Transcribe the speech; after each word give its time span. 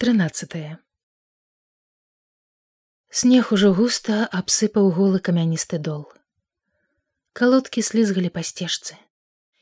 13 0.00 0.78
снег 3.10 3.48
ужо 3.54 3.70
густа 3.78 4.18
абсыпаў 4.40 4.92
голы 4.98 5.18
камяністы 5.28 5.80
дол. 5.88 6.04
Калодкі 7.40 7.82
слізгалі 7.82 8.30
па 8.36 8.44
сцежцы. 8.46 8.94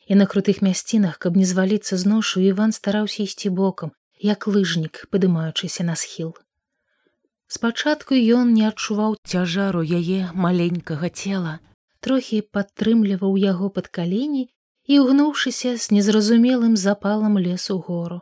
І 0.05 0.19
на 0.21 0.27
крутых 0.35 0.61
мясцінах 0.61 1.17
каб 1.25 1.41
не 1.41 1.49
зваліцца 1.53 1.97
з 1.97 2.13
ношу 2.13 2.45
іван 2.51 2.77
стараўся 2.77 3.23
ісці 3.25 3.55
бокам 3.63 3.97
як 4.33 4.45
лыжнік 4.45 5.09
падымаючыся 5.09 5.89
на 5.89 5.97
схіл. 5.97 6.37
Спачатку 7.49 8.13
ён 8.43 8.53
не 8.53 8.69
адчуваў 8.69 9.17
цяжару 9.25 9.81
яе 9.81 10.21
маленькага 10.37 11.09
цела 11.09 11.59
трохі 12.05 12.45
падтрымліваў 12.53 13.41
яго 13.49 13.73
пад 13.73 13.89
калені 13.89 14.47
і 14.85 15.01
ўгнуўшыся 15.01 15.77
з 15.81 15.97
незразумелым 15.97 16.77
запалам 16.77 17.41
лесу 17.41 17.81
гору 17.81 18.21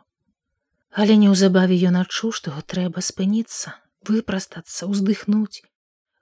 але 1.03 1.15
неўзабаве 1.21 1.77
ён 1.91 1.99
адчуў 2.01 2.31
што 2.39 2.55
трэба 2.73 3.03
спыніцца 3.03 3.75
выпрастацца 4.09 4.87
уздыхнуць. 4.87 5.65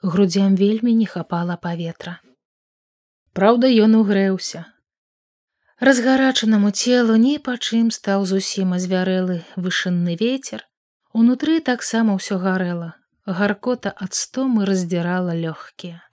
Грудзям 0.01 0.55
вельмі 0.59 0.93
не 0.99 1.05
хапала 1.05 1.55
паветра. 1.65 2.19
Праўда 3.37 3.69
ён 3.85 3.95
угрэўся. 4.01 4.65
Разгарачанаму 5.79 6.71
целу 6.71 7.15
ні 7.21 7.37
па 7.45 7.55
чым 7.57 7.91
стаў 7.91 8.25
зусім 8.31 8.73
азвярэлы 8.79 9.37
вышынны 9.55 10.17
ветер 10.19 10.65
унутры 11.21 11.59
таксама 11.71 12.17
ўсё 12.19 12.39
гарэла. 12.43 12.93
Гаркота 13.25 13.93
ад 14.05 14.17
стомы 14.19 14.65
раздзірала 14.67 15.35
лёгкія. 15.37 16.03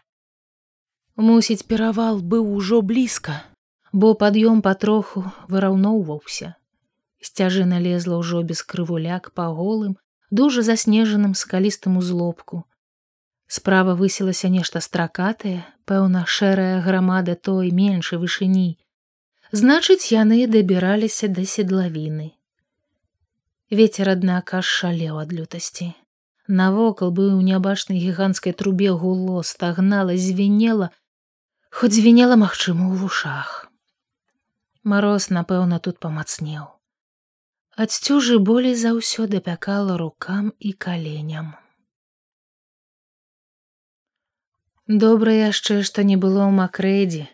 Мусіць 1.17 1.67
перавал 1.67 2.20
быў 2.23 2.47
ужо 2.61 2.83
блізка 2.83 3.42
бо 3.92 4.15
пад'ём 4.15 4.62
патроху 4.62 5.27
выраўноўваўся 5.48 6.55
сцяжына 7.20 7.79
лезла 7.79 8.19
ўжо 8.20 8.42
без 8.42 8.62
крывуляк 8.62 9.30
па 9.37 9.48
голым 9.52 9.97
дужа 10.30 10.62
заснежаным 10.62 11.34
скалістым 11.34 11.97
узлобку. 12.01 12.65
Справа 13.47 13.95
высілася 13.98 14.48
нешта 14.48 14.81
стракатае 14.81 15.67
пэўна 15.84 16.25
шэрая 16.27 16.80
грамада 16.86 17.34
той 17.34 17.72
меншай 17.75 18.19
вышыні. 18.22 18.78
Значыць 19.50 20.14
яны 20.14 20.47
дабіраліся 20.47 21.28
да 21.28 21.45
седлавіны. 21.45 22.30
Ветер 23.70 24.14
аднака 24.14 24.62
шалеў 24.62 25.19
ад 25.19 25.34
лютасці. 25.34 25.92
Навокал 26.47 27.11
быў 27.14 27.42
нябачнай 27.42 27.98
гіганцкай 27.98 28.55
трубе 28.55 28.91
гуло 28.91 29.42
стагнала 29.42 30.17
звенела 30.17 30.91
хоць 31.70 31.95
звенела 31.95 32.34
магчыма 32.39 32.91
ў 32.91 33.02
вушах. 33.02 33.70
Мароз 34.83 35.30
напэўна 35.30 35.78
тут 35.78 35.98
памацнеў 36.02 36.80
ад 37.83 37.92
сцюжы 37.97 38.36
болей 38.47 38.75
заўсёды 38.77 39.39
пякала 39.45 39.97
рукам 39.97 40.48
і 40.70 40.73
каленям. 40.84 41.47
Добра 45.05 45.33
яшчэ, 45.36 45.77
што 45.89 46.05
не 46.08 46.19
было 46.25 46.42
ў 46.45 46.53
макрэдзе, 46.58 47.25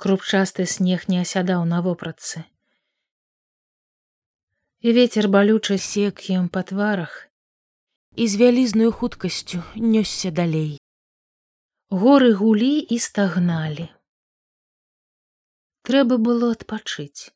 крупчасты 0.00 0.64
снег 0.76 1.04
не 1.12 1.20
асядаў 1.24 1.66
на 1.74 1.82
вопратцы. 1.88 2.44
І 4.80 4.96
вецер 5.00 5.28
балюча 5.36 5.76
сек 5.88 6.24
ім 6.32 6.48
па 6.56 6.64
тварах 6.72 7.20
і 8.16 8.30
з 8.30 8.40
вялізнаю 8.40 8.96
хуткасцю 9.02 9.60
нёсся 9.76 10.32
далей. 10.40 10.80
Горы 11.90 12.32
гулі 12.40 12.74
і 12.80 13.02
стагналі. 13.10 13.90
Трэба 15.84 16.16
было 16.16 16.54
адпачыць 16.56 17.33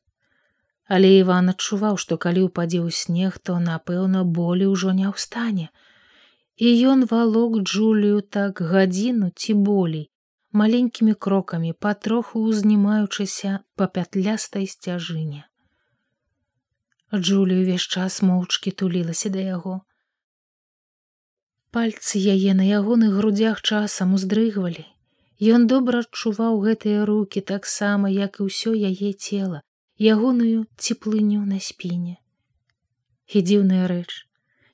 але 0.95 1.09
іван 1.21 1.51
адчуваў 1.53 1.97
што 2.03 2.17
калі 2.23 2.45
ўпадзе 2.49 2.79
ў 2.81 2.89
снег 2.99 3.37
то 3.47 3.57
напэўна 3.65 4.23
болі 4.37 4.69
ўжо 4.73 4.93
не 4.99 5.09
ўстане. 5.09 5.67
І 6.57 6.69
ён 6.91 7.05
валок 7.11 7.59
джулію 7.61 8.21
так 8.37 8.61
гадзіну 8.71 9.29
ці 9.35 9.53
болей 9.67 10.07
маленькімі 10.61 11.13
крокамі 11.25 11.75
патроху 11.85 12.41
ўзнімаючыся 12.47 13.51
па 13.77 13.87
пятлястай 13.99 14.65
сцяжыне. 14.73 15.45
Джулію 17.13 17.61
ўвесь 17.61 17.85
час 17.85 18.19
моўчкі 18.25 18.73
тулілася 18.81 19.29
да 19.37 19.45
яго. 19.45 19.77
Пальцы 21.69 22.17
яе 22.17 22.57
на 22.57 22.65
ягоных 22.65 23.13
грудях 23.21 23.61
часам 23.61 24.17
уздрыгвалі. 24.17 24.89
Ён 25.53 25.69
добра 25.69 26.01
адчуваў 26.01 26.61
гэтыя 26.65 27.05
руки 27.05 27.45
таксама 27.55 28.09
як 28.09 28.41
і 28.41 28.49
ўсё 28.49 28.73
яе 28.73 29.13
цела 29.13 29.61
ягоную 29.99 30.65
цеплыню 30.77 31.43
на 31.45 31.59
спіне. 31.59 32.17
І 33.27 33.43
дзіўная 33.43 33.85
рэч, 33.91 34.25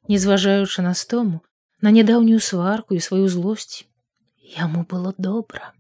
не 0.08 0.18
зважаючы 0.22 0.86
на 0.86 0.94
стому, 0.94 1.42
на 1.82 1.92
нядаўнюю 1.92 2.40
сварку 2.40 2.96
і 2.96 3.02
сваю 3.02 3.28
злосць, 3.28 3.86
яму 4.58 4.86
было 4.86 5.14
добра. 5.18 5.74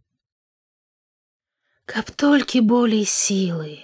Каб 1.85 2.09
толькі 2.09 2.65
болей 2.65 3.05
сілы. 3.05 3.77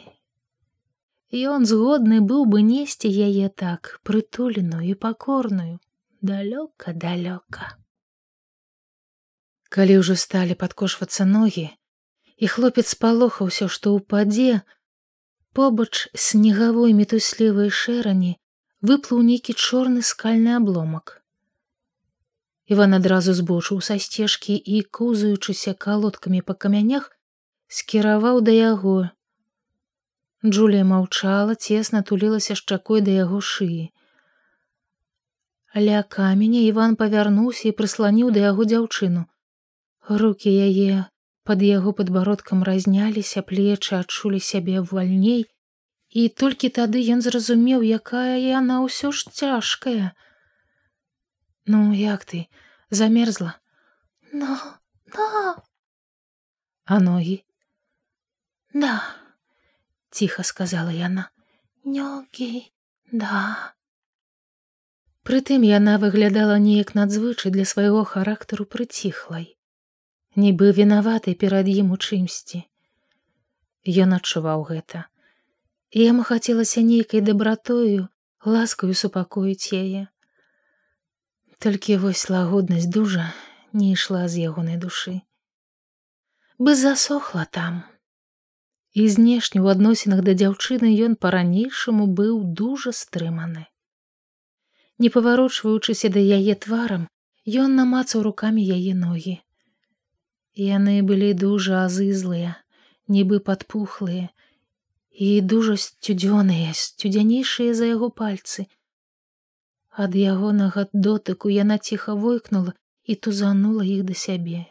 Ён 1.31 1.69
згодны 1.69 2.19
быў 2.19 2.49
бы 2.49 2.66
несці 2.66 3.07
яе 3.07 3.47
так 3.47 4.01
прытуленую 4.03 4.81
і 4.83 4.95
пакорную, 4.97 5.79
далёка 6.19 6.91
далёка. 6.91 7.78
Калі 9.72 10.01
ўжо 10.01 10.17
сталі 10.19 10.57
падкошвацца 10.59 11.23
ногі, 11.23 11.69
і 12.35 12.45
хлопец 12.51 12.91
спалохаўся, 12.91 13.69
што 13.72 13.95
ўпадзе, 13.95 14.66
побач 15.53 16.09
снегавой 16.16 16.94
мітуслівай 16.97 17.69
шэрані 17.69 18.38
выплыў 18.81 19.22
нейкі 19.29 19.53
чорны 19.53 20.01
скальны 20.01 20.56
абломак. 20.57 21.22
Иван 22.72 22.95
адразу 22.97 23.34
збочыў 23.38 23.81
са 23.85 23.97
сцежкі 24.00 24.56
і 24.56 24.81
коўзаючыся 24.97 25.73
калодкамі 25.85 26.41
па 26.47 26.56
камянях 26.66 27.09
скіраваў 27.79 28.40
да 28.47 28.56
яго. 28.56 28.95
Джулія 30.45 30.88
маўчала 30.91 31.56
цесна 31.56 32.01
тулілася 32.01 32.56
шчакой 32.56 33.03
да 33.07 33.11
яго 33.17 33.41
шыі. 33.53 33.91
Ля 35.75 36.01
каменя 36.16 36.63
иван 36.72 36.95
павярнуўся 37.01 37.67
і 37.69 37.75
прысланіў 37.81 38.31
да 38.38 38.47
яго 38.47 38.67
дзяўчыну. 38.72 39.28
Руки 40.07 40.50
яе 40.50 41.10
Пад 41.44 41.63
яго 41.66 41.94
падбародкам 41.97 42.62
разняліся 42.68 43.41
плечы 43.41 43.96
адчулі 43.97 44.40
сябе 44.40 44.81
вальней, 44.81 45.47
і 46.12 46.28
толькі 46.29 46.69
тады 46.69 47.02
ён 47.13 47.22
зразумеў, 47.25 47.81
якая 47.81 48.38
яна 48.38 48.81
ўсё 48.85 49.12
ж 49.16 49.31
цяжкая. 49.31 50.12
Ну 51.66 51.94
як 51.94 52.25
ты? 52.25 52.47
Замерзла? 52.90 53.56
Но 54.34 54.57
но 55.16 55.56
а 56.85 57.00
ногі? 57.00 57.44
Да 58.73 59.02
ціха 60.09 60.44
сказала 60.44 60.91
яна. 60.91 61.29
Нёгі 61.85 62.68
да 63.12 63.73
Прытым 65.23 65.63
яна 65.63 65.97
выглядала 65.97 66.58
неяк 66.59 66.94
надзвычай 66.96 67.52
для 67.52 67.66
свайго 67.66 68.03
характару 68.03 68.66
прыціхлай 68.66 69.56
нібы 70.35 70.71
вінаваты 70.71 71.35
перад 71.35 71.67
ім 71.67 71.91
у 71.91 71.97
чымсьці. 71.97 72.63
Ён 73.83 74.13
адчуваў 74.15 74.63
гэта. 74.69 75.05
І 75.91 76.07
яму 76.07 76.23
хацелася 76.23 76.81
нейкай 76.81 77.21
дабратою 77.21 78.07
ласкаю 78.45 78.93
супакоіць 78.93 79.73
яе. 79.75 80.07
Толькі 81.59 81.97
вось 81.97 82.29
лагоднасць 82.29 82.87
дужа 82.87 83.33
не 83.73 83.91
ішла 83.93 84.27
з 84.27 84.47
ягонай 84.47 84.77
душы. 84.77 85.21
Бы 86.57 86.75
засохла 86.75 87.45
там. 87.45 87.83
І 88.93 89.07
знешне 89.09 89.61
ў 89.61 89.71
адносінах 89.75 90.23
да 90.23 90.33
дзяўчыны 90.37 90.95
ён 91.05 91.15
па-ранейшаму 91.15 92.07
быў 92.07 92.41
дужа 92.43 92.91
стрыманы. 92.95 93.67
Не 94.97 95.09
паварочваючыся 95.09 96.09
да 96.13 96.22
яе 96.22 96.55
тварам, 96.55 97.07
ён 97.47 97.75
намацаў 97.75 98.22
рукамі 98.27 98.61
яе 98.61 98.93
ногі. 98.93 99.41
Яны 100.55 100.99
былі 101.01 101.31
дужа 101.33 101.85
азызлыя, 101.85 102.59
нібы 103.07 103.39
падпухлыя 103.39 104.29
і 105.15 105.29
дужа 105.41 105.77
сцюдзёныя, 105.79 106.73
сцюдзянейшыя 106.75 107.73
за 107.73 107.87
яго 107.87 108.09
пальцы. 108.09 108.67
Ад 109.91 110.15
ягонага 110.15 110.87
дотыку 110.91 111.47
яна 111.47 111.77
ціха 111.77 112.15
войкнула 112.15 112.73
і 113.03 113.15
тузанула 113.15 113.83
іх 113.83 114.03
да 114.03 114.13
сябе. 114.13 114.67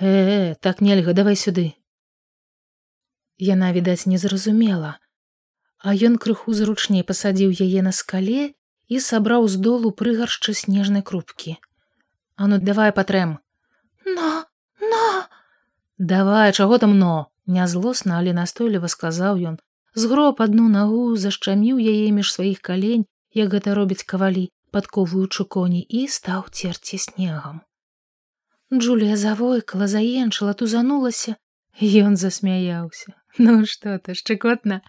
Э, 0.00 0.54
так 0.60 0.80
нельга 0.80 1.12
давай 1.12 1.34
сюды. 1.34 1.74
Яна 3.38 3.72
відаць 3.72 4.06
не 4.06 4.18
зразумела, 4.18 4.98
а 5.78 5.94
ён 5.94 6.18
крыху 6.22 6.54
зручней 6.54 7.02
пасадзіў 7.02 7.50
яе 7.50 7.82
на 7.82 7.90
скале 7.90 8.54
і 8.86 9.00
сабраў 9.00 9.48
з 9.48 9.58
долу 9.58 9.90
прыгаршчы 9.90 10.54
снежнай 10.54 11.02
крупкі. 11.02 11.58
А 12.36 12.46
ну 12.46 12.58
давай 12.58 12.94
патрэм. 12.94 13.38
Но 14.06 14.46
но 14.90 15.04
давай 15.98 16.52
чаго 16.52 16.78
там 16.78 16.98
но 16.98 17.14
нязлосна 17.46 18.18
але 18.18 18.34
настойліва 18.40 18.90
сказаў 18.96 19.40
ён 19.52 19.56
згроб 19.94 20.42
адну 20.44 20.68
нагу 20.74 21.06
зашчаміў 21.24 21.80
яе 21.94 22.10
між 22.18 22.34
сваіх 22.34 22.60
калень 22.70 23.08
як 23.34 23.52
гэта 23.52 23.74
робяць 23.74 24.04
кавалі, 24.04 24.48
падковуючы 24.72 25.44
коні 25.48 25.82
і 25.82 26.06
стаў 26.08 26.48
церці 26.50 26.98
снегам. 26.98 27.60
Джулія 28.72 29.16
завойкала, 29.16 29.88
заенчыла, 29.88 30.54
тузанулася, 30.54 31.36
ён 31.80 32.16
засмяяўся. 32.16 33.16
Ну 33.38 33.64
што 33.68 33.96
ты 33.98 34.14
шчыкотна, 34.16 34.80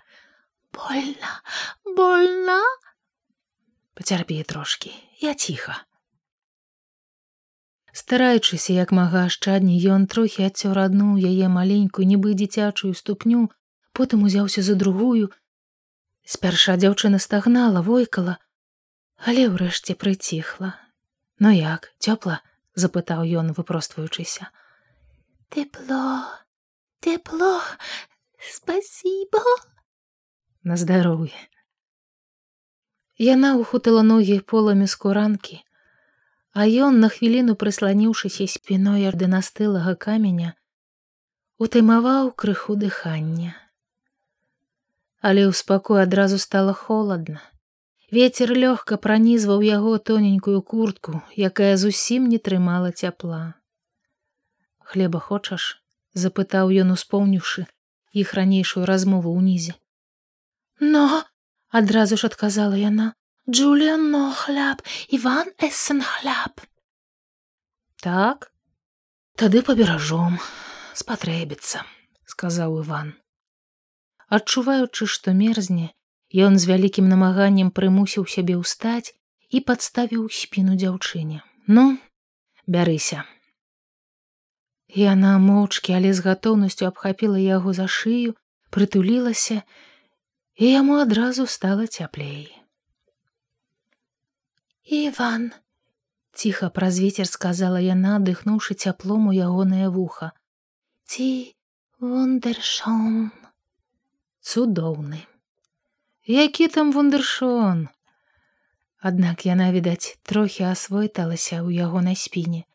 больно, 0.75 1.31
больно. 1.95 2.59
Пацярпі 3.95 4.43
трошкі, 4.43 4.91
я 5.21 5.33
ціха. 5.33 5.83
Стараючыся 7.93 8.73
як 8.73 8.91
мага 8.91 9.25
ашчадні, 9.29 9.77
ён 9.95 10.07
трохі 10.09 10.49
адцёр 10.49 10.79
адну 10.81 11.13
яе 11.17 11.47
маленькую 11.55 12.09
нібы 12.09 12.33
дзіцячую 12.33 12.93
ступню, 12.97 13.49
потым 13.93 14.23
узяўся 14.25 14.65
за 14.65 14.73
другую. 14.73 15.29
Спярша 16.25 16.73
дзяўчына 16.81 17.21
стагнала, 17.21 17.85
войкала, 17.85 18.39
але 19.21 19.45
ўрэшце 19.53 19.93
прыціхла. 19.93 20.73
Ну 21.37 21.53
як, 21.53 21.93
цёпла, 22.01 22.41
запытаў 22.73 23.29
ён, 23.41 23.53
выпростваючыся. 23.53 24.49
Тепло, 25.53 26.25
тепло, 26.99 27.61
спасибо. 28.41 29.43
На 30.63 30.77
здароўе. 30.81 31.37
Яна 33.21 33.53
ухутала 33.61 34.01
ногі 34.01 34.39
поламі 34.39 34.87
скуранкі, 34.87 35.61
а 36.53 36.65
ён 36.87 36.99
на 37.03 37.09
хвіліну 37.13 37.55
прысланіўшыся 37.63 38.45
спіной 38.53 39.07
аж 39.09 39.17
да 39.21 39.29
настылага 39.31 39.93
каменя 40.05 40.53
утаймаваў 41.65 42.31
крыху 42.43 42.75
дыхання. 42.83 43.53
Але 45.21 45.47
ў 45.49 45.53
спакой 45.57 46.03
адразу 46.03 46.37
стала 46.45 46.73
холодна 46.77 47.41
ветер 48.13 48.53
лёгка 48.53 49.01
пранізваў 49.05 49.65
яго 49.67 49.97
тоненькую 49.97 50.61
куртку 50.61 51.21
якая 51.51 51.75
зусім 51.77 52.27
не 52.33 52.37
трымала 52.37 52.91
цяпла. 52.91 53.43
Хлеба 54.79 55.19
хочаш 55.19 55.69
запытаў 56.13 56.75
ён 56.85 56.93
успомніўшы 56.97 57.65
іх 58.13 58.37
ранейшую 58.37 58.85
размову 58.85 59.33
ўнізе 59.33 59.73
но 60.79 61.23
адразу 61.69 62.17
ж 62.17 62.27
адказала 62.29 62.77
яна 62.77 63.13
Джулиан 63.49 64.11
но 64.11 64.31
хляб, 64.31 64.81
Іван 65.09 65.51
эссен 65.59 66.01
хляб. 66.01 66.63
Так, 67.99 68.53
тады 69.35 69.59
паберажом 69.61 70.39
спатрэбіцца, 70.95 71.83
сказаў 72.23 72.79
Іван. 72.83 73.11
Адчуваючы, 74.31 75.07
што 75.11 75.35
мерзне, 75.35 75.91
ён 76.31 76.55
з 76.55 76.71
вялікім 76.71 77.11
намаганнем 77.11 77.75
прымусіў 77.75 78.31
сябе 78.31 78.55
ўстаць 78.55 79.11
і 79.51 79.59
падставіў 79.59 80.31
спіну 80.31 80.79
дзяўчыне. 80.79 81.43
Ну, 81.67 81.99
бярыся. 82.63 83.27
Яна 84.87 85.35
моўчкі, 85.43 85.99
але 85.99 86.15
з 86.15 86.23
гатоўнасцю 86.23 86.87
абхапіла 86.87 87.43
яго 87.43 87.75
за 87.75 87.91
шыю, 87.91 88.39
прытулілася, 88.71 89.67
і 90.55 90.71
яму 90.79 91.03
адразу 91.03 91.43
стала 91.43 91.91
цяплей. 91.91 92.62
Іван, 94.83 95.51
ціха 96.31 96.69
праз 96.69 96.99
вецер 96.99 97.27
сказала 97.27 97.79
яна, 97.79 98.19
дыхнуўшы 98.19 98.75
цяплом 98.75 99.27
у 99.27 99.33
ягонае 99.33 99.87
вуха. 99.87 100.31
Ці 101.07 101.55
вундершон. 101.99 103.31
Цудоўны. 104.43 105.23
Які 106.27 106.67
там 106.67 106.91
вундершон? 106.91 107.87
Аднак 108.99 109.45
яна, 109.45 109.71
відаць, 109.71 110.19
трохі 110.23 110.67
асвойталася 110.67 111.63
ў 111.63 111.79
яго 111.79 112.03
на 112.03 112.15
спіне, 112.15 112.67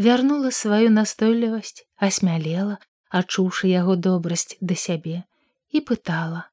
вярнула 0.00 0.52
сваю 0.52 0.88
настойлівасць, 0.88 1.84
асмялела, 1.96 2.80
адчуўшы 3.12 3.68
яго 3.68 4.00
добрасць 4.00 4.56
да 4.60 4.76
сябе 4.76 5.24
і 5.68 5.84
пытала: 5.84 6.48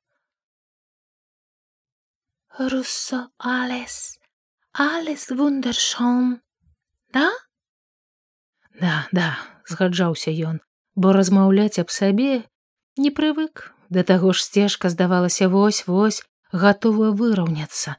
Руссо 2.59 3.29
Алес 3.37 4.16
alles 4.77 5.29
wunderschön 5.29 6.41
да? 7.13 7.31
Да 8.79 9.07
да 9.11 9.29
згаджаўся 9.65 10.31
ён 10.31 10.61
бо 10.95 11.13
размаўляць 11.13 11.79
аб 11.81 11.91
сабе 11.93 12.45
не 12.97 13.11
прывык. 13.11 13.73
Да 13.89 14.03
таго 14.03 14.33
ж 14.33 14.43
сцежка 14.43 14.89
здавалася 14.89 15.47
вось 15.47 15.85
вось 15.87 16.23
гатова 16.51 17.11
выраўняцца. 17.19 17.95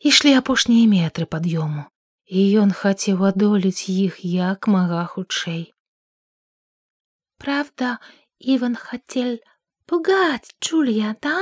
Ішлі 0.00 0.32
апошнія 0.40 0.88
метры 0.90 1.28
пад'ёму 1.34 1.84
і 2.26 2.40
ён 2.62 2.72
хацеў 2.76 3.24
адолець 3.30 3.88
іх 3.92 4.20
як 4.24 4.66
мага 4.66 5.04
хутчэй. 5.12 5.72
Правда 7.38 8.00
иван 8.40 8.74
хотел 8.74 9.38
пугать 9.86 10.52
джулия 10.60 11.16
да 11.22 11.36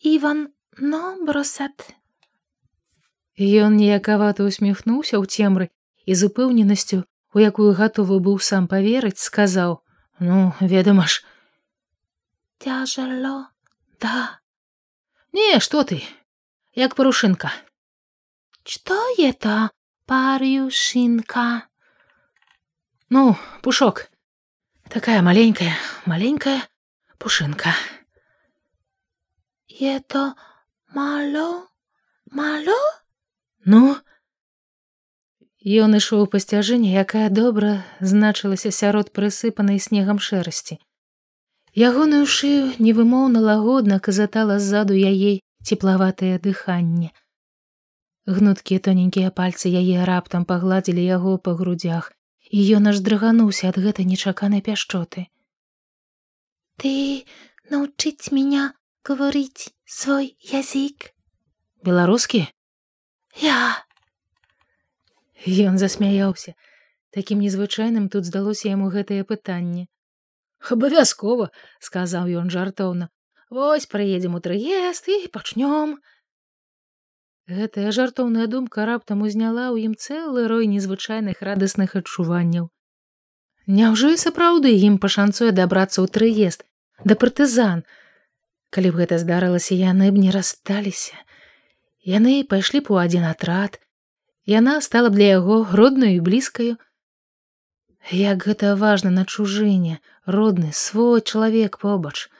иван 0.00 0.48
но 0.78 1.18
бросат 1.26 1.97
Ён 3.38 3.78
ніякавато 3.78 4.44
усміхнуўся 4.50 5.16
ў 5.18 5.24
цемры 5.30 5.70
і 6.04 6.12
з 6.14 6.26
упэўненасцю, 6.26 7.04
у 7.34 7.38
якую 7.38 7.70
гатовы 7.78 8.18
быў 8.18 8.42
сам 8.42 8.66
паверыць, 8.66 9.22
сказаў: 9.22 9.78
«Ну, 10.18 10.52
ведама 10.60 11.06
ж, 11.06 11.22
Цяжало, 12.58 13.50
да. 14.00 14.40
Не, 15.32 15.60
што 15.60 15.84
ты, 15.84 16.02
як 16.74 16.96
парушынка. 16.96 17.52
Что 18.64 18.98
это 19.16 19.70
парюшинка? 20.06 21.68
Ну, 23.10 23.36
пушок. 23.62 24.10
Такая 24.90 25.22
маленькая, 25.22 25.76
маленькая 26.04 26.66
пушинка. 27.18 27.70
Это 29.68 30.34
мало, 30.92 31.68
мало? 32.32 32.76
Ну 33.68 33.96
Ён 35.68 35.96
ішоў 35.98 36.22
па 36.32 36.38
сцяжыне, 36.40 36.88
якая 37.02 37.28
добра 37.28 37.84
значылася 38.00 38.70
сярод 38.72 39.10
прысыпанай 39.12 39.82
снегам 39.86 40.22
шэрасці. 40.26 40.78
Ягоную 41.74 42.24
шыю 42.24 42.72
невымоўна 42.78 43.42
лагодна 43.44 43.98
казатала 44.00 44.56
ззаду 44.62 44.94
яе 44.94 45.44
цеплаватае 45.66 46.38
дыханне. 46.38 47.10
Гнуткія 48.24 48.80
тоненькія 48.88 49.34
пальцы 49.34 49.68
яе 49.68 50.08
раптам 50.08 50.48
пагладзілі 50.48 51.04
яго 51.04 51.36
па 51.36 51.52
грудях, 51.58 52.12
і 52.48 52.64
ён 52.80 52.94
аж 52.94 53.04
здрыгануўся 53.04 53.68
ад 53.68 53.82
гэтай 53.84 54.08
нечаканай 54.08 54.62
пяшчоты. 54.62 55.28
Ты 56.80 57.26
научыць 57.68 58.30
меня 58.30 58.72
говорить 59.04 59.74
свой 59.84 60.38
язык 60.40 61.12
беларускі 61.82 62.46
я. 63.42 63.84
Ён 65.46 65.78
засмяяўся. 65.78 66.54
Такім 67.14 67.40
незвычайным 67.40 68.08
тут 68.12 68.26
здалося 68.26 68.68
яму 68.68 68.90
гэтае 68.90 69.24
пытанне. 69.24 69.86
Абавязкова 70.58 71.50
сказаў 71.80 72.28
ён 72.42 72.50
жартоўна. 72.50 73.08
Вось 73.50 73.86
прыедзем 73.86 74.34
у 74.34 74.40
трыезд 74.44 75.08
і 75.08 75.28
пачнём. 75.32 75.96
Гэтая 77.48 77.92
жартоўная 77.96 78.46
думка 78.46 78.84
раптам 78.84 79.22
узняла 79.22 79.72
ў 79.72 79.88
ім 79.88 79.94
цэлы 79.96 80.48
рой 80.52 80.66
незвычайных 80.68 81.40
радасных 81.40 81.96
адчуванняў. 81.96 82.68
Няўжо 83.68 84.12
і 84.12 84.20
сапраўды 84.20 84.74
ім 84.84 84.98
пашанцуе 84.98 85.52
дабрацца 85.52 86.04
ў 86.04 86.12
трыезд? 86.12 86.66
Да 87.08 87.16
партызан? 87.16 87.86
Калі 88.68 88.92
б 88.92 89.00
гэта 89.00 89.16
здарылася 89.22 89.78
яны 89.78 90.12
б 90.12 90.20
не 90.20 90.34
рассталіся 90.34 91.16
Яны 92.08 92.40
пайшлі 92.50 92.80
б 92.84 92.94
у 92.94 92.98
адзін 93.04 93.24
атрад. 93.28 93.76
Яна 94.48 94.80
стала 94.84 95.12
б 95.12 95.20
для 95.20 95.28
яго 95.36 95.56
роднаю 95.80 96.16
і 96.16 96.24
блізкаю. 96.24 96.76
Як 98.18 98.46
гэта 98.48 98.72
важна 98.80 99.10
на 99.12 99.24
чужыне, 99.28 100.00
родны 100.24 100.72
свой 100.72 101.20
чалавек 101.20 101.76
побач. 101.82 102.32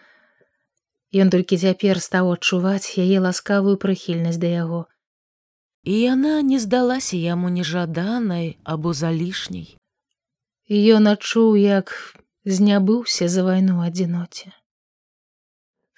Ён 1.12 1.28
толькі 1.34 1.60
цяпер 1.60 2.00
стаў 2.00 2.32
адчуваць 2.36 2.96
яе 2.96 3.20
ласкавую 3.20 3.76
прыхільнасць 3.82 4.40
да 4.40 4.48
яго. 4.52 4.80
І 5.84 6.00
яна 6.00 6.40
не 6.52 6.60
здалася 6.64 7.20
яму 7.20 7.52
нежаданай 7.52 8.56
або 8.64 8.94
залішняй. 8.96 9.76
Ён 10.68 11.12
адчуў, 11.12 11.60
як 11.60 11.92
знябыўся 12.56 13.28
за 13.28 13.44
вайну 13.44 13.84
адзіноце 13.84 14.56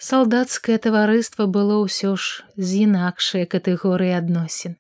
салдацкае 0.01 0.79
таварыства 0.87 1.47
было 1.47 1.81
ўсё 1.85 2.17
ж 2.17 2.45
з 2.57 2.87
інакшай 2.89 3.45
катэгорыі 3.45 4.17
адносін. 4.21 4.77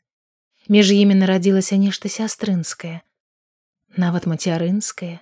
Між 0.73 0.93
імі 0.97 1.21
нарадзілася 1.21 1.77
нешта 1.77 2.09
сястрынскае, 2.09 3.03
нават 3.97 4.25
мацярынскае. 4.33 5.21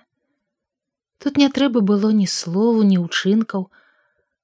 Тут 1.19 1.35
не 1.41 1.49
трэба 1.51 1.83
было 1.83 2.15
ні 2.15 2.27
слову, 2.31 2.87
ні 2.87 3.03
ўчынкаў, 3.03 3.67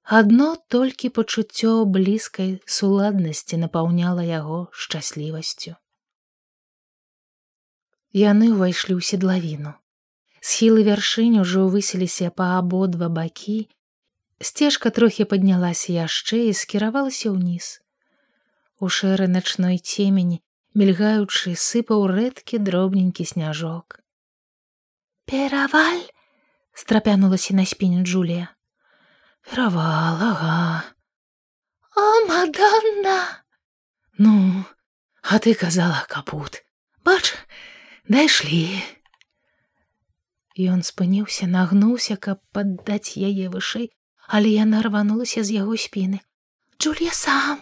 Адно 0.06 0.54
толькі 0.70 1.08
пачуццё 1.10 1.70
блізкай 1.94 2.50
суладнасці 2.74 3.56
напаўняла 3.58 4.22
яго 4.22 4.58
шчаслівасцю. 4.70 5.74
Яны 8.14 8.54
ўвайшлі 8.54 8.94
ў 8.94 9.02
седлавіну. 9.02 9.72
Схілы 10.38 10.86
вяршынь 10.86 11.42
ужо 11.42 11.66
высіліся 11.74 12.30
па 12.30 12.54
абодва 12.62 13.10
бакі. 13.10 13.66
Сцежка 14.40 14.90
трохі 14.90 15.24
паднялася 15.24 15.92
яшчэ 15.96 16.50
і 16.50 16.56
скіравалася 16.56 17.32
ўніз. 17.32 17.80
У 18.76 18.92
шэры 18.92 19.28
начной 19.32 19.80
цемені, 19.80 20.42
мільгаючы 20.76 21.56
сыпаў 21.56 22.04
рэдкі 22.12 22.60
дробненькі 22.60 23.24
сняжок. 23.24 24.00
Пераваль 25.24 26.04
страпянулася 26.76 27.56
на 27.56 27.64
спіне 27.64 28.04
Джулія. 28.04 28.52
Перавал, 29.40 30.20
ага. 30.20 30.84
О, 31.96 32.26
Мадонна! 32.28 33.42
Ну, 34.18 34.64
а 35.22 35.38
ты 35.38 35.54
казала 35.54 36.04
капут. 36.08 36.62
Бач, 37.04 37.32
дайшлі. 38.08 38.82
Ён 40.56 40.82
спыніўся, 40.82 41.46
нагнуўся, 41.46 42.16
каб 42.16 42.40
паддаць 42.52 43.16
яе 43.16 43.48
вышэй, 43.48 43.92
але 44.28 44.48
яна 44.48 44.82
рванулася 44.82 45.44
з 45.44 45.58
яго 45.62 45.76
спіны. 45.76 46.20
Джулія 46.80 47.12
сам. 47.12 47.58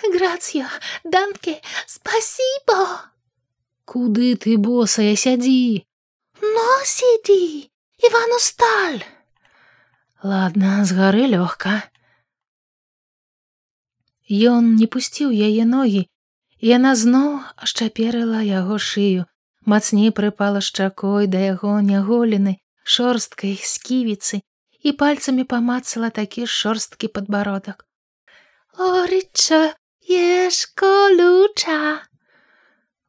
Грація, 0.00 0.68
данке, 1.04 1.60
спасибо. 1.86 3.04
Куды 3.84 4.34
ты 4.36 4.56
босая 4.56 5.16
сядзі? 5.16 5.84
Но 6.40 6.68
сиди, 6.84 7.70
Ивану 8.00 8.38
сталь. 8.38 9.04
ладно 10.22 10.84
з 10.84 10.92
гары 10.92 11.24
лёгка 11.32 11.80
Ён 14.30 14.76
не 14.76 14.86
пусціў 14.86 15.32
яе 15.32 15.64
ногі 15.64 16.02
і 16.04 16.66
яна 16.68 16.92
зноў 17.02 17.40
ашчаперыла 17.56 18.42
яго 18.44 18.76
шыю 18.76 19.24
мацней 19.64 20.12
прыпала 20.18 20.60
шчакой 20.66 21.26
да 21.34 21.40
яго 21.40 21.80
няголены 21.80 22.60
шорсткай 22.84 23.56
сківіцы 23.72 24.42
і 24.82 24.92
пальцамі 24.92 25.44
памацала 25.44 26.10
такі 26.10 26.46
шорсткі 26.46 27.08
падбародак 27.16 27.84
орыча 28.78 29.60
ешко 30.08 30.92
луча 31.18 31.78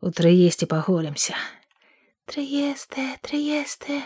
у 0.01 0.11
трыесце 0.19 0.67
паголімся 0.75 1.35
трыесте 2.31 3.07
трыесте 3.27 4.03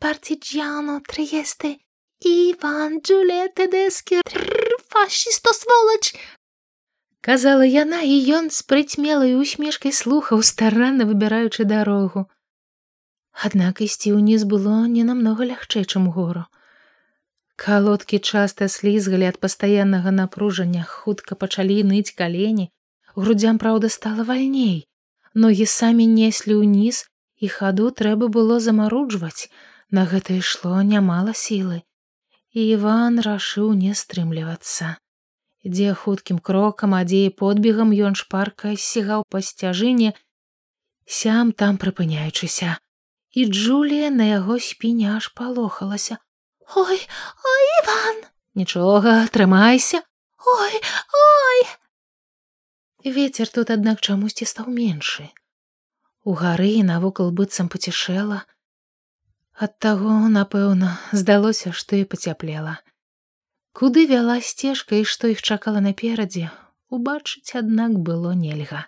партиджано 0.00 1.00
трыесты 1.08 1.78
Іван 2.24 3.00
Джулія 3.04 3.50
Тэдэскі 3.52 4.22
фашісто 4.88 5.52
сволач 5.52 6.16
казала 7.20 7.66
яна 7.68 8.00
і 8.00 8.16
ён 8.38 8.48
з 8.48 8.64
прыцьмелай 8.70 9.34
усмешкай 9.36 9.92
слухаў 9.92 10.42
старанна 10.50 11.04
выбіраючы 11.10 11.68
дарогу 11.68 12.24
аднак 13.48 13.84
ісці 13.86 14.16
ўніз 14.16 14.48
было 14.48 14.76
не 14.88 15.04
намнога 15.08 15.48
лягчэй 15.52 15.84
чым 15.84 16.08
гору 16.16 16.44
калодкі 17.56 18.18
часта 18.18 18.68
слізгалі 18.68 19.30
ад 19.30 19.38
пастаяннага 19.44 20.10
напружання 20.10 20.84
хутка 20.88 21.38
пачалі 21.44 21.78
ныць 21.92 22.14
калені 22.18 22.68
грудзям 23.14 23.62
праўда 23.62 23.90
стала 23.96 24.26
вальней 24.30 24.76
ногі 25.46 25.66
самі 25.78 26.06
неслі 26.18 26.60
ўніз 26.60 27.06
і 27.38 27.50
хаду 27.56 27.90
трэба 28.02 28.30
было 28.38 28.60
замаруджваць 28.68 29.50
на 29.90 30.06
гэта 30.12 30.38
ішло 30.42 30.82
нямала 30.94 31.34
сілы 31.46 31.82
Іван 32.54 33.18
рашыў 33.18 33.74
не 33.74 33.94
стрымлівацца. 33.98 34.94
Дзе 35.66 35.94
хуткім 35.98 36.38
крокам, 36.38 36.94
а 36.94 37.02
дзе 37.02 37.26
і 37.26 37.34
подбегам 37.34 37.90
ён 37.90 38.14
шпарка 38.14 38.74
сігаў 38.78 39.24
па 39.26 39.42
сцяжыне, 39.42 40.14
сям 41.04 41.50
там 41.50 41.80
прыпыняючыся. 41.82 42.78
І 43.34 43.46
Джулія 43.50 44.10
на 44.14 44.30
яго 44.30 44.60
спіне 44.62 45.10
аж 45.16 45.28
палохалася. 45.34 46.22
Ой, 46.76 46.98
ой, 47.52 47.64
Іван! 47.82 48.22
Нічога, 48.54 49.28
трымайся. 49.28 50.02
Ой, 50.46 50.74
ой! 51.12 51.60
Вецер 53.04 53.48
тут, 53.48 53.70
аднак 53.70 54.00
чамусьці 54.00 54.48
стаў 54.48 54.72
меншы. 54.72 55.28
У 56.24 56.32
гары 56.32 56.80
навокал 56.82 57.30
быццам 57.30 57.68
пацішэла, 57.68 58.44
Ад 59.54 59.78
таго, 59.78 60.14
напэўна, 60.34 60.98
здалося, 61.12 61.70
што 61.70 61.94
і 61.94 62.04
пацяплела. 62.10 62.80
Куды 63.70 64.06
вяла 64.10 64.40
сцежка 64.42 64.98
і 64.98 65.04
што 65.06 65.30
іх 65.30 65.42
чакала 65.42 65.78
наперадзе, 65.84 66.50
убачыць, 66.90 67.54
аднак 67.54 67.94
было 68.08 68.34
нельга. 68.34 68.86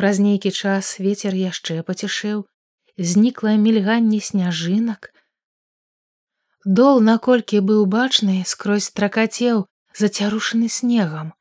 Праз 0.00 0.20
нейкі 0.24 0.48
час 0.48 0.96
вецер 1.04 1.36
яшчэ 1.36 1.84
пацішэў, 1.84 2.46
знікла 2.96 3.52
мільганне 3.60 4.20
сняжынак. 4.24 5.12
Дол, 6.64 7.00
наколькі 7.00 7.60
быў 7.60 7.86
бачны, 7.86 8.42
скрозь 8.44 8.90
тракацеў, 8.90 9.66
зацярушаны 9.94 10.68
снегам. 10.68 11.32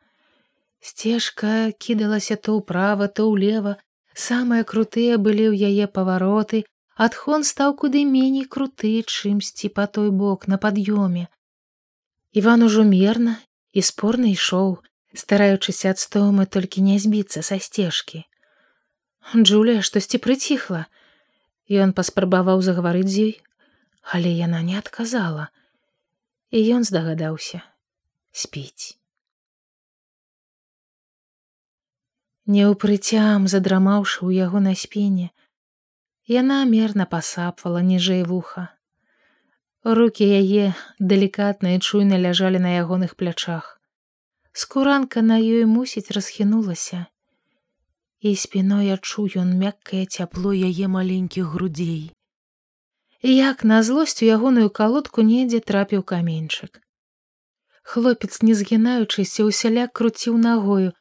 Сцежка 0.80 1.72
кідалася 1.74 2.36
то 2.38 2.62
ўправа, 2.62 3.08
то 3.08 3.26
ўлева, 3.30 3.78
самыя 4.14 4.64
крутыя 4.64 5.18
былі 5.18 5.50
ў 5.50 5.74
яе 5.74 5.88
павароты, 5.90 6.66
адхон 6.96 7.44
стаў 7.44 7.74
куды 7.82 8.06
меней 8.06 8.46
круты 8.46 9.02
чымсьці 9.02 9.74
па 9.74 9.88
той 9.90 10.14
бок 10.14 10.48
на 10.48 10.62
пад'ёме. 10.62 11.28
Иван 12.38 12.62
ужо 12.62 12.86
мерна 12.86 13.42
і 13.74 13.82
спорна 13.82 14.30
ішоў 14.30 14.78
стараючыся 15.18 15.98
ад 15.98 16.00
стомы 16.00 16.46
толькі 16.46 16.86
не 16.86 17.02
збіцца 17.02 17.42
са 17.42 17.58
сцежкі. 17.58 18.22
Джулія 19.34 19.82
штосьці 19.82 20.22
прыціхла! 20.22 20.86
Ён 21.68 21.92
паспрабаваў 21.98 22.62
загаварыць 22.62 23.10
з 23.12 23.18
ёй 23.28 23.34
але 24.14 24.32
яна 24.32 24.62
не 24.70 24.78
адказала 24.82 25.48
і 26.52 26.64
ён 26.78 26.88
здагадаўся 26.92 27.64
спіць 28.44 28.96
неўпрыцям 32.58 33.50
задрамаўшы 33.56 34.20
ў 34.24 34.48
яго 34.48 34.64
на 34.70 34.78
спіне 34.86 35.34
Яна 36.28 36.56
мерна 36.68 37.06
пасапвала 37.08 37.82
ніжэй 37.90 38.24
вуха. 38.30 38.64
Рукі 39.98 40.26
яе 40.28 40.74
далікатна 41.00 41.72
і 41.76 41.80
чуйна 41.80 42.20
ляжалі 42.20 42.60
на 42.60 42.74
ягоных 42.76 43.16
плячах. 43.16 43.80
Скуранка 44.52 45.24
на 45.24 45.38
ёй 45.40 45.64
мусіць 45.64 46.12
расхінулася. 46.12 47.06
І 48.20 48.36
спіной 48.36 48.92
адчуў 48.98 49.40
ён 49.40 49.56
мяккае 49.56 50.04
цяпло 50.06 50.52
яе 50.52 50.92
маленькіх 50.92 51.48
грудзей. 51.56 52.12
Як 53.24 53.64
на 53.64 53.82
злосць 53.84 54.22
у 54.22 54.26
ягоную 54.26 54.70
калодку 54.70 55.22
недзе 55.26 55.60
трапіў 55.60 56.04
каменьчык. 56.04 56.82
Хлопец, 57.82 58.42
не 58.42 58.54
згінаючыся, 58.54 59.44
усяляк 59.44 59.94
круціў 59.94 60.38
нагою, 60.38 60.92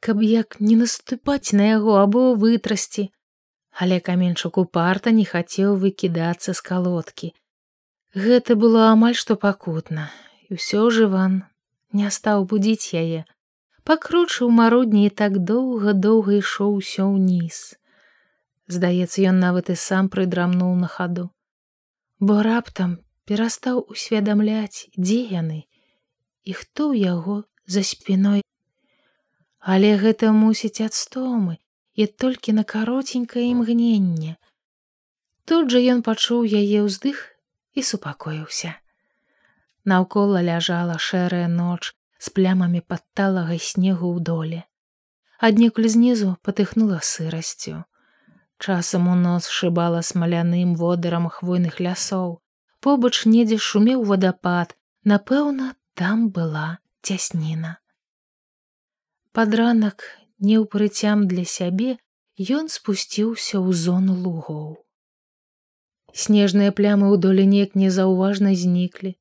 каб 0.00 0.22
як 0.22 0.60
не 0.60 0.76
наступаць 0.76 1.56
на 1.56 1.64
яго 1.72 1.96
або 1.96 2.34
вытрасці, 2.34 3.08
але 3.72 4.00
каменьчук 4.00 4.58
упарта 4.58 5.10
не 5.16 5.24
хацеў 5.24 5.76
выкідацца 5.80 6.52
з 6.52 6.60
калодкі. 6.60 7.32
Гэта 8.12 8.56
было 8.56 8.92
амаль 8.92 9.16
што 9.16 9.36
пакутна, 9.36 10.10
і 10.48 10.60
ўсё 10.60 10.90
жыван 10.92 11.40
не 11.92 12.10
стаў 12.10 12.44
будзіць 12.44 12.92
яе. 12.92 13.24
Пакручыў 13.84 14.50
марудні 14.50 15.06
і 15.06 15.14
так 15.22 15.40
доўга 15.40 15.96
доўга 15.96 16.36
ішоў 16.36 16.76
усё 16.82 17.08
ўніз. 17.08 17.80
Здаецца, 18.68 19.24
ён 19.30 19.40
нават 19.40 19.72
і 19.72 19.76
сам 19.78 20.12
прыдрамнуў 20.12 20.74
на 20.76 20.88
хаду, 20.90 21.30
бо 22.20 22.42
раптам 22.42 22.98
перастаў 23.24 23.82
усведамляць, 23.90 24.88
дзе 24.96 25.22
яны 25.32 25.66
і 26.46 26.54
хто 26.54 26.94
ў 26.94 27.02
яго 27.02 27.36
за 27.66 27.82
спіной. 27.82 28.40
Але 29.58 29.98
гэта 29.98 30.30
мусіць 30.30 30.80
ад 30.86 30.94
стомы, 30.94 31.58
і 31.98 32.06
толькі 32.06 32.54
на 32.54 32.62
каротенькае 32.62 33.50
імгненне. 33.50 34.36
Тут 35.48 35.74
жа 35.74 35.82
ён 35.92 36.02
пачуў 36.06 36.46
яе 36.46 36.84
ўздых 36.86 37.18
і 37.74 37.82
супакоіўся. 37.82 38.76
Наўкола 39.90 40.42
ляжала 40.46 40.98
шэрая 41.02 41.48
ноч 41.50 41.96
з 42.22 42.30
плямамі 42.36 42.82
падталага 42.84 43.58
снегу 43.58 44.12
ў 44.14 44.18
доле. 44.22 44.60
Аднекуль 45.40 45.90
знізу 45.90 46.36
патыхнула 46.46 47.00
сырасцю. 47.02 47.82
Часам 48.58 49.08
у 49.08 49.14
нос 49.14 49.48
шыбала 49.48 50.00
смаляным 50.00 50.74
водарам 50.74 51.28
хвойных 51.28 51.80
лясоў. 51.80 52.40
Побач 52.80 53.26
недзе 53.26 53.58
шумеў 53.58 54.04
вадапад, 54.04 54.76
напэўна, 55.04 55.74
там 55.94 56.30
была 56.30 56.78
цясніна. 57.02 57.78
Пад 59.32 59.54
ранак 59.54 60.04
неўпрыцям 60.38 61.28
для 61.28 61.44
сябе 61.44 61.98
ён 62.38 62.72
спусціўся 62.72 63.60
ў 63.60 63.72
зону 63.72 64.16
лугоў. 64.16 64.80
Снежныя 66.12 66.72
плямы 66.72 67.12
ў 67.12 67.20
доле 67.20 67.44
неяк 67.44 67.76
незаўважна 67.76 68.54
зніклі. 68.54 69.16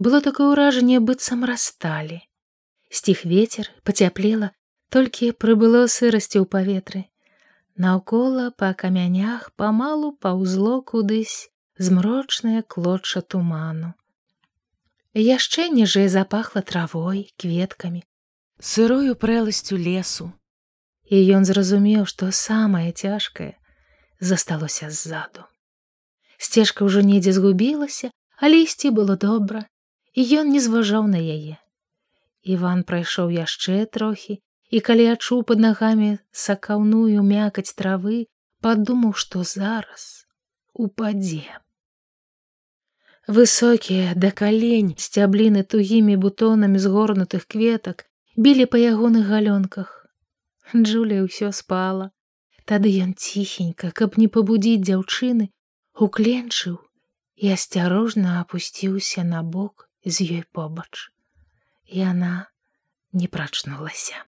было 0.00 0.20
такое 0.24 0.48
ўражанне 0.50 0.98
быццам 0.98 1.44
рассталі 1.44 2.18
сціх 2.98 3.24
ветер 3.32 3.68
пацяплела 3.84 4.48
толькі 4.96 5.30
прыбыло 5.44 5.82
сырасці 5.94 6.40
ў 6.40 6.48
паветры 6.54 7.02
наўкола 7.84 8.50
па 8.62 8.72
камянях 8.82 9.48
памалу 9.60 10.12
паўзло 10.26 10.74
кудысь 10.92 11.48
змрочнае 11.88 12.62
клоча 12.74 13.22
туману. 13.22 13.94
Яшчэ 15.14 15.68
ніжэй 15.74 16.08
запахла 16.12 16.62
травой 16.62 17.24
кветкамі 17.40 18.04
сырою 18.60 19.16
прэласцю 19.16 19.80
лесу. 19.80 20.30
І 21.10 21.18
ён 21.34 21.48
зразумеў 21.48 22.06
што 22.06 22.30
самае 22.30 22.92
цяжкае 22.92 23.52
засталося 24.20 24.90
ззаду. 24.94 25.48
Сцежка 26.38 26.86
ўжо 26.86 27.02
недзе 27.02 27.32
згубілася 27.34 28.14
але 28.40 28.64
ісці 28.64 28.90
было 28.96 29.16
добра 29.20 29.66
і 30.16 30.24
ён 30.42 30.48
не 30.52 30.60
зважаў 30.64 31.06
на 31.12 31.20
яе. 31.20 31.60
Іван 32.42 32.82
прайшоў 32.88 33.28
яшчэ 33.36 33.84
трохі 33.96 34.40
і 34.70 34.80
калі 34.86 35.06
адчуў 35.14 35.42
пад 35.50 35.62
нагамі 35.66 36.10
сакаўную 36.30 37.24
мякаць 37.26 37.74
травы, 37.74 38.26
падумаў, 38.62 39.16
што 39.22 39.42
зараз 39.42 40.06
упадзе. 40.74 41.46
Высокія 43.26 44.14
да 44.16 44.30
калень 44.30 44.94
сцябліны 44.98 45.62
тугімі 45.62 46.16
бутонамі 46.22 46.78
згорнутых 46.82 47.46
кветак 47.46 48.06
білі 48.36 48.66
па 48.70 48.78
ягоных 48.78 49.26
галёнках. 49.26 49.90
Джуля 50.74 51.26
ўсё 51.26 51.50
спала. 51.50 52.10
Тады 52.64 52.90
ён 53.02 53.14
ціхенька, 53.18 53.90
каб 53.90 54.14
не 54.18 54.30
пабудзіць 54.30 54.86
дзяўчыны, 54.86 55.50
укленчыў 55.98 56.78
і 57.42 57.52
асцярожна 57.56 58.40
апусціўся 58.40 59.26
на 59.26 59.42
бок 59.42 59.90
з 60.06 60.26
ёй 60.38 60.44
побач. 60.54 61.10
Яна 61.90 62.46
не 63.12 63.26
прачнулася. 63.26 64.29